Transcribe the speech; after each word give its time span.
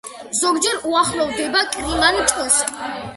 ზოგჯერ 0.37 0.79
უახლოვდება 0.93 1.61
კრიმანჭულს. 1.75 2.59